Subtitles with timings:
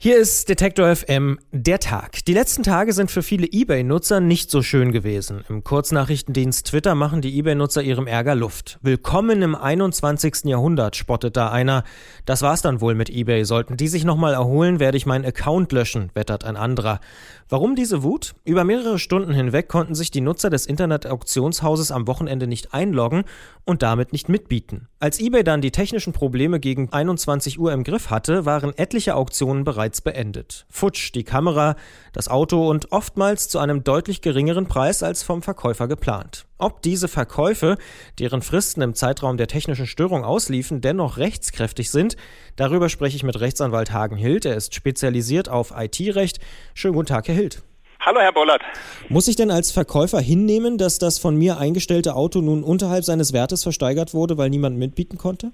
[0.00, 2.24] Hier ist Detektor FM der Tag.
[2.26, 5.44] Die letzten Tage sind für viele eBay-Nutzer nicht so schön gewesen.
[5.48, 8.78] Im Kurznachrichtendienst Twitter machen die eBay-Nutzer ihrem Ärger Luft.
[8.80, 10.44] Willkommen im 21.
[10.44, 11.82] Jahrhundert, spottet da einer.
[12.26, 13.44] Das war's dann wohl mit eBay.
[13.44, 17.00] Sollten die sich nochmal erholen, werde ich meinen Account löschen, wettert ein anderer.
[17.48, 18.36] Warum diese Wut?
[18.44, 23.24] Über mehrere Stunden hinweg konnten sich die Nutzer des Internet-Auktionshauses am Wochenende nicht einloggen
[23.64, 24.86] und damit nicht mitbieten.
[25.00, 29.64] Als eBay dann die technischen Probleme gegen 21 Uhr im Griff hatte, waren etliche Auktionen
[29.64, 30.66] bereits beendet.
[30.70, 31.76] Futsch, die Kamera,
[32.12, 36.46] das Auto und oftmals zu einem deutlich geringeren Preis als vom Verkäufer geplant.
[36.58, 37.76] Ob diese Verkäufe,
[38.18, 42.16] deren Fristen im Zeitraum der technischen Störung ausliefen, dennoch rechtskräftig sind,
[42.56, 44.44] darüber spreche ich mit Rechtsanwalt Hagen Hild.
[44.44, 46.38] Er ist spezialisiert auf IT-Recht.
[46.74, 47.62] Schönen guten Tag, Herr Hild.
[48.00, 48.62] Hallo, Herr Bollert.
[49.08, 53.32] Muss ich denn als Verkäufer hinnehmen, dass das von mir eingestellte Auto nun unterhalb seines
[53.32, 55.50] Wertes versteigert wurde, weil niemand mitbieten konnte?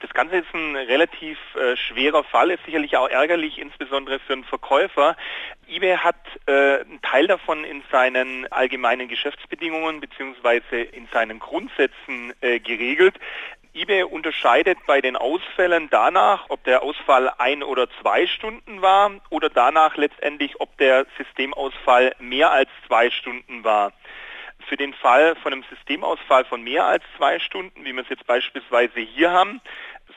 [0.00, 4.44] Das Ganze ist ein relativ äh, schwerer Fall, ist sicherlich auch ärgerlich, insbesondere für einen
[4.44, 5.16] Verkäufer.
[5.68, 6.16] eBay hat
[6.46, 10.82] äh, einen Teil davon in seinen allgemeinen Geschäftsbedingungen bzw.
[10.82, 13.14] in seinen Grundsätzen äh, geregelt
[13.76, 19.50] eBay unterscheidet bei den Ausfällen danach, ob der Ausfall ein oder zwei Stunden war oder
[19.50, 23.92] danach letztendlich, ob der Systemausfall mehr als zwei Stunden war.
[24.68, 28.26] Für den Fall von einem Systemausfall von mehr als zwei Stunden, wie wir es jetzt
[28.26, 29.60] beispielsweise hier haben,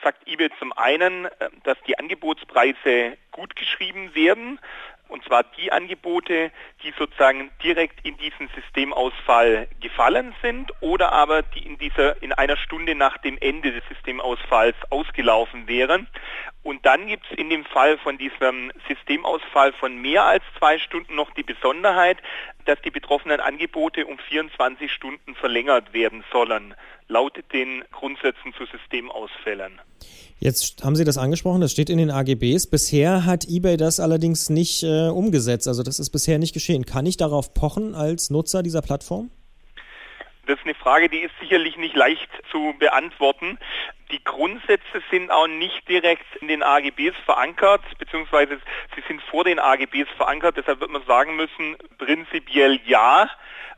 [0.02, 1.30] sagt eBay zum einen, äh,
[1.64, 4.58] dass die Angebotspreise gut geschrieben werden
[5.10, 6.50] und zwar die Angebote,
[6.82, 12.56] die sozusagen direkt in diesen Systemausfall gefallen sind oder aber die in dieser in einer
[12.56, 16.06] Stunde nach dem Ende des Systemausfalls ausgelaufen wären.
[16.62, 21.14] Und dann gibt es in dem Fall von diesem Systemausfall von mehr als zwei Stunden
[21.14, 22.18] noch die Besonderheit,
[22.66, 26.74] dass die betroffenen Angebote um 24 Stunden verlängert werden sollen,
[27.08, 29.80] lautet den Grundsätzen zu Systemausfällen.
[30.38, 32.70] Jetzt haben Sie das angesprochen, das steht in den AGBs.
[32.70, 35.66] Bisher hat eBay das allerdings nicht äh, umgesetzt.
[35.66, 36.84] Also das ist bisher nicht geschehen.
[36.84, 39.30] Kann ich darauf pochen als Nutzer dieser Plattform?
[40.46, 43.58] Das ist eine Frage, die ist sicherlich nicht leicht zu beantworten.
[44.10, 48.58] Die Grundsätze sind auch nicht direkt in den AGBs verankert, beziehungsweise
[48.96, 50.56] sie sind vor den AGBs verankert.
[50.56, 53.30] Deshalb wird man sagen müssen, prinzipiell ja.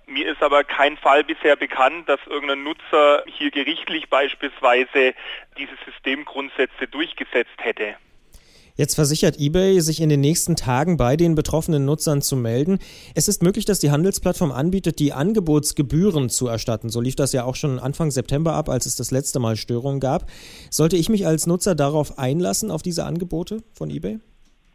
[0.07, 5.15] Mir ist aber kein Fall bisher bekannt, dass irgendein Nutzer hier gerichtlich beispielsweise
[5.59, 7.97] diese Systemgrundsätze durchgesetzt hätte.
[8.75, 12.79] Jetzt versichert eBay, sich in den nächsten Tagen bei den betroffenen Nutzern zu melden.
[13.15, 16.89] Es ist möglich, dass die Handelsplattform anbietet, die Angebotsgebühren zu erstatten.
[16.89, 20.01] So lief das ja auch schon Anfang September ab, als es das letzte Mal Störungen
[20.01, 20.25] gab.
[20.71, 24.21] Sollte ich mich als Nutzer darauf einlassen, auf diese Angebote von eBay?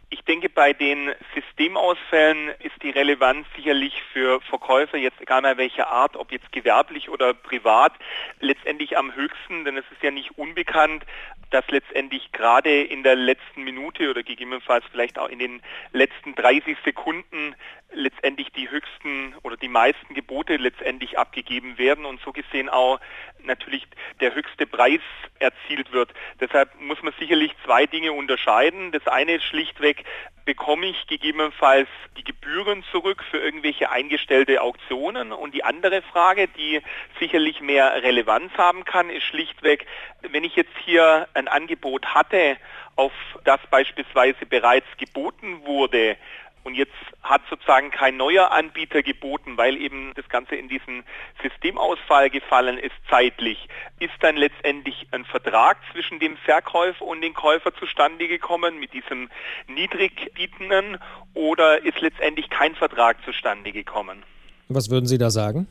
[0.10, 5.90] Ich denke, bei den Systemausfällen ist die Relevanz sicherlich für Verkäufer, jetzt egal mal welcher
[5.90, 7.92] Art, ob jetzt gewerblich oder privat,
[8.40, 11.04] letztendlich am höchsten, denn es ist ja nicht unbekannt,
[11.50, 16.78] dass letztendlich gerade in der letzten Minute oder gegebenenfalls vielleicht auch in den letzten 30
[16.84, 17.56] Sekunden
[17.94, 23.00] letztendlich die höchsten oder die meisten Gebote letztendlich abgegeben werden und so gesehen auch
[23.48, 23.88] natürlich
[24.22, 25.02] der höchste Preis
[25.40, 26.12] erzielt wird.
[26.40, 28.92] Deshalb muss man sicherlich zwei Dinge unterscheiden.
[28.92, 30.04] Das eine ist schlichtweg,
[30.46, 35.32] bekomme ich gegebenenfalls die Gebühren zurück für irgendwelche eingestellte Auktionen?
[35.32, 36.82] Und die andere Frage, die
[37.20, 39.86] sicherlich mehr Relevanz haben kann, ist schlichtweg,
[40.22, 42.58] wenn ich jetzt hier ein Angebot hatte,
[42.96, 43.12] auf
[43.44, 46.18] das beispielsweise bereits geboten wurde,
[46.68, 46.92] und jetzt
[47.24, 51.04] hat sozusagen kein neuer Anbieter geboten, weil eben das Ganze in diesen
[51.42, 53.70] Systemausfall gefallen ist zeitlich.
[54.00, 59.30] Ist dann letztendlich ein Vertrag zwischen dem Verkäufer und dem Käufer zustande gekommen mit diesem
[59.68, 60.98] Niedrigbietenden
[61.34, 64.24] oder ist letztendlich kein Vertrag zustande gekommen?
[64.68, 65.68] Was würden Sie da sagen?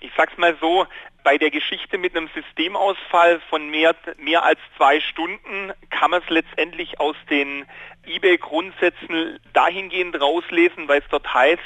[0.00, 0.86] ich sag's mal so,
[1.26, 6.30] bei der Geschichte mit einem Systemausfall von mehr, mehr als zwei Stunden kann man es
[6.30, 7.66] letztendlich aus den
[8.06, 11.60] eBay-Grundsätzen dahingehend rauslesen, weil es dort heißt,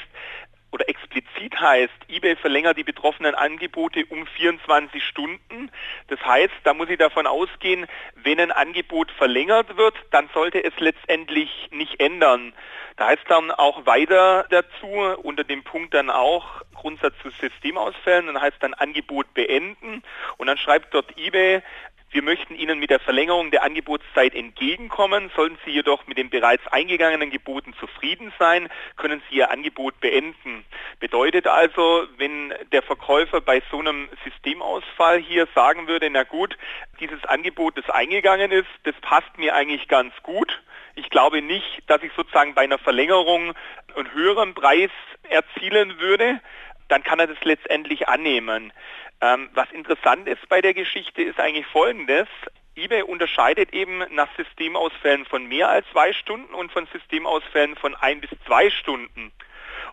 [0.71, 5.69] oder explizit heißt, eBay verlängert die betroffenen Angebote um 24 Stunden.
[6.07, 7.85] Das heißt, da muss ich davon ausgehen,
[8.15, 12.53] wenn ein Angebot verlängert wird, dann sollte es letztendlich nicht ändern.
[13.01, 14.85] Da heißt dann auch weiter dazu,
[15.23, 20.03] unter dem Punkt dann auch Grundsatz zu Systemausfällen, dann heißt dann Angebot beenden
[20.37, 21.63] und dann schreibt dort eBay,
[22.11, 25.31] wir möchten Ihnen mit der Verlängerung der Angebotszeit entgegenkommen.
[25.35, 30.63] Sollten Sie jedoch mit den bereits eingegangenen Geboten zufrieden sein, können Sie Ihr Angebot beenden.
[30.99, 36.55] Bedeutet also, wenn der Verkäufer bei so einem Systemausfall hier sagen würde, na gut,
[36.99, 40.61] dieses Angebot, das eingegangen ist, das passt mir eigentlich ganz gut.
[40.95, 43.53] Ich glaube nicht, dass ich sozusagen bei einer Verlängerung
[43.95, 44.91] einen höheren Preis
[45.29, 46.39] erzielen würde.
[46.87, 48.73] Dann kann er das letztendlich annehmen.
[49.21, 52.27] Ähm, was interessant ist bei der Geschichte ist eigentlich Folgendes
[52.75, 58.21] eBay unterscheidet eben nach Systemausfällen von mehr als zwei Stunden und von Systemausfällen von ein
[58.21, 59.31] bis zwei Stunden.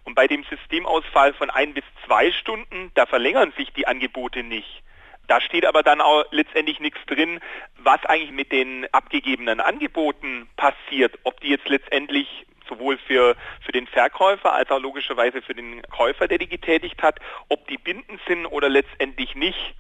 [0.05, 4.83] Und bei dem Systemausfall von ein bis zwei Stunden, da verlängern sich die Angebote nicht.
[5.29, 7.39] Da steht aber dann auch letztendlich nichts drin,
[7.77, 13.87] was eigentlich mit den abgegebenen Angeboten passiert, ob die jetzt letztendlich sowohl für, für den
[13.87, 18.47] Verkäufer als auch logischerweise für den Käufer, der die getätigt hat, ob die bindend sind
[18.47, 19.75] oder letztendlich nicht.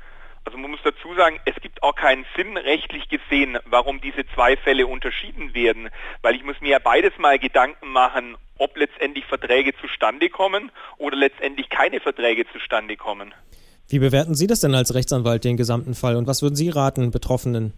[0.44, 4.56] Also man muss dazu sagen, es gibt auch keinen Sinn rechtlich gesehen, warum diese zwei
[4.56, 5.90] Fälle unterschieden werden,
[6.22, 11.16] weil ich muss mir ja beides mal Gedanken machen, ob letztendlich Verträge zustande kommen oder
[11.16, 13.34] letztendlich keine Verträge zustande kommen.
[13.90, 17.11] Wie bewerten Sie das denn als Rechtsanwalt, den gesamten Fall, und was würden Sie raten,
[17.11, 17.73] Betroffenen?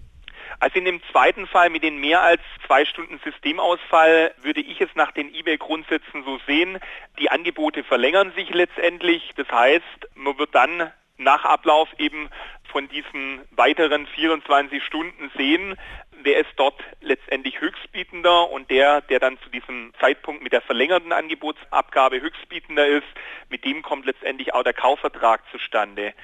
[0.59, 4.89] Also in dem zweiten Fall mit den mehr als zwei Stunden Systemausfall würde ich es
[4.97, 6.81] nach den eBay-Grundsätzen so sehen,
[7.21, 9.31] die Angebote verlängern sich letztendlich.
[9.37, 9.85] Das heißt,
[10.17, 12.29] man wird dann nach Ablauf eben
[12.71, 15.77] von diesen weiteren 24 Stunden sehen,
[16.23, 21.13] wer ist dort letztendlich Höchstbietender und der, der dann zu diesem Zeitpunkt mit der verlängerten
[21.13, 23.07] Angebotsabgabe Höchstbietender ist,
[23.49, 26.15] mit dem kommt letztendlich auch der Kaufvertrag zustande.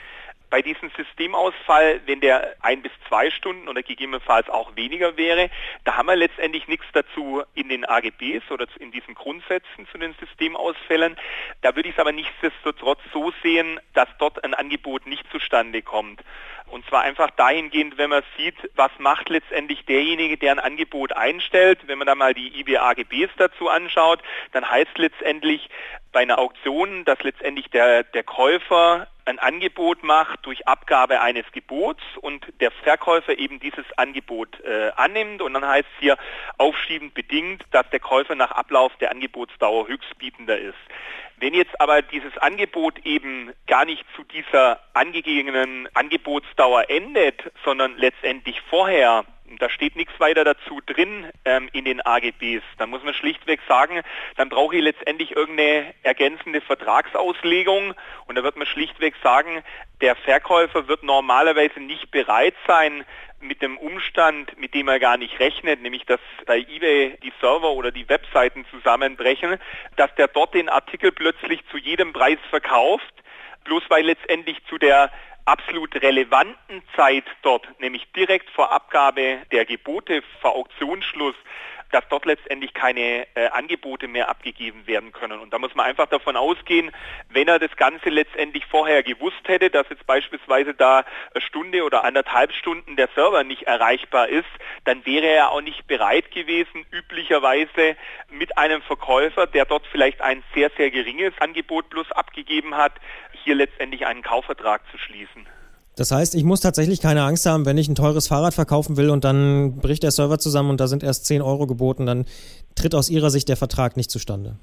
[0.49, 5.51] Bei diesem Systemausfall, wenn der ein bis zwei Stunden oder gegebenenfalls auch weniger wäre,
[5.85, 10.15] da haben wir letztendlich nichts dazu in den AGBs oder in diesen Grundsätzen zu den
[10.21, 11.17] Systemausfällen.
[11.63, 16.23] Da würde ich es aber nichtsdestotrotz so sehen, dass dort ein Angebot nicht zustande kommt.
[16.69, 21.87] Und zwar einfach dahingehend, wenn man sieht, was macht letztendlich derjenige, der ein Angebot einstellt.
[21.87, 24.21] Wenn man da mal die IBAGBs dazu anschaut,
[24.53, 25.69] dann heißt letztendlich
[26.13, 32.03] bei einer Auktion, dass letztendlich der, der Käufer ein Angebot macht durch Abgabe eines Gebots
[32.21, 36.17] und der Verkäufer eben dieses Angebot äh, annimmt und dann heißt es hier
[36.59, 40.79] aufschiebend bedingt, dass der Käufer nach Ablauf der Angebotsdauer höchstbietender ist.
[41.39, 48.61] Wenn jetzt aber dieses Angebot eben gar nicht zu dieser angegebenen Angebotsdauer endet, sondern letztendlich
[48.71, 49.25] vorher
[49.59, 52.63] da steht nichts weiter dazu drin ähm, in den AGBs.
[52.79, 54.03] Dann muss man schlichtweg sagen,
[54.37, 57.95] dann brauche ich letztendlich irgendeine ergänzende Vertragsauslegung
[58.27, 59.63] und da wird man schlichtweg sagen,
[60.01, 63.05] der Verkäufer wird normalerweise nicht bereit sein,
[63.41, 67.73] mit dem Umstand, mit dem er gar nicht rechnet, nämlich dass bei eBay die Server
[67.73, 69.59] oder die Webseiten zusammenbrechen,
[69.97, 73.15] dass der dort den Artikel plötzlich zu jedem Preis verkauft,
[73.65, 75.11] bloß weil letztendlich zu der
[75.47, 81.37] absolut relevanten Zeit dort, nämlich direkt vor Abgabe der Gebote, vor Auktionsschluss,
[81.93, 85.41] dass dort letztendlich keine äh, Angebote mehr abgegeben werden können.
[85.41, 86.91] Und da muss man einfach davon ausgehen,
[87.29, 92.05] wenn er das Ganze letztendlich vorher gewusst hätte, dass jetzt beispielsweise da eine Stunde oder
[92.05, 94.49] anderthalb Stunden der Server nicht erreichbar ist,
[94.85, 97.97] dann wäre er auch nicht bereit gewesen, üblicherweise
[98.31, 102.93] mit einem Verkäufer, der dort vielleicht ein sehr, sehr geringes Angebot plus abgegeben hat,
[103.47, 105.47] hier letztendlich einen Kaufvertrag zu schließen.
[105.97, 109.09] Das heißt, ich muss tatsächlich keine Angst haben, wenn ich ein teures Fahrrad verkaufen will
[109.09, 112.27] und dann bricht der Server zusammen und da sind erst 10 Euro geboten, dann
[112.75, 114.59] tritt aus Ihrer Sicht der Vertrag nicht zustande.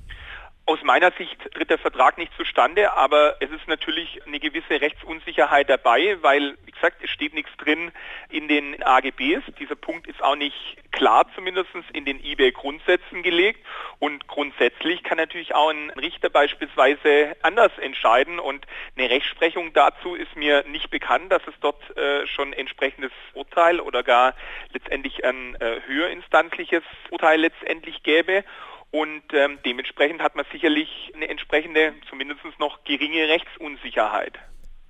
[0.66, 5.70] Aus meiner Sicht tritt der Vertrag nicht zustande, aber es ist natürlich eine gewisse Rechtsunsicherheit
[5.70, 7.92] dabei, weil, wie gesagt, es steht nichts drin
[8.30, 9.44] in den AGBs.
[9.60, 13.60] Dieser Punkt ist auch nicht klar zumindest in den eBay-Grundsätzen gelegt.
[14.00, 18.40] Und grundsätzlich kann natürlich auch ein Richter beispielsweise anders entscheiden.
[18.40, 23.82] Und eine Rechtsprechung dazu ist mir nicht bekannt, dass es dort äh, schon entsprechendes Urteil
[23.82, 24.34] oder gar
[24.72, 28.46] letztendlich ein äh, höherinstanzliches Urteil letztendlich gäbe.
[28.94, 34.38] Und ähm, dementsprechend hat man sicherlich eine entsprechende, zumindest noch geringe Rechtsunsicherheit.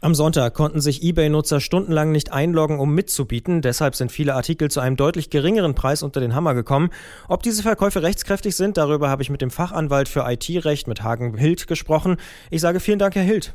[0.02, 3.62] Am Sonntag konnten sich eBay-Nutzer stundenlang nicht einloggen, um mitzubieten.
[3.62, 6.90] Deshalb sind viele Artikel zu einem deutlich geringeren Preis unter den Hammer gekommen.
[7.30, 11.38] Ob diese Verkäufe rechtskräftig sind, darüber habe ich mit dem Fachanwalt für IT-Recht mit Hagen
[11.38, 12.18] Hild gesprochen.
[12.52, 13.54] Ich sage vielen Dank, Herr Hild.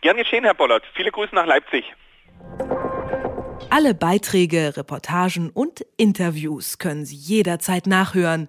[0.00, 0.82] Gern geschehen, Herr Bollert.
[0.96, 1.84] Viele Grüße nach Leipzig.
[3.70, 8.48] Alle Beiträge, Reportagen und Interviews können Sie jederzeit nachhören